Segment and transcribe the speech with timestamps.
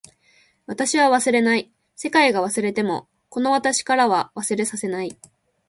[0.65, 1.71] 私は忘れない。
[1.95, 5.15] 世界が忘れてもこの私からは忘れさせない。